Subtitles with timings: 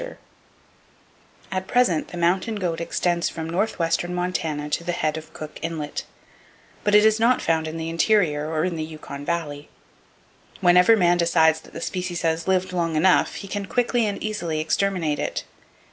[0.01, 0.17] Seton
[1.51, 5.59] At present the mountain goat extends from north western Montana to the head of Cook
[5.61, 6.05] Inlet,
[6.83, 9.69] but it is not found in the interior or in the Yukon valley.
[10.59, 14.59] Whenever man decides that the species has lived long enough, he can quickly and easily
[14.59, 15.43] exterminate it.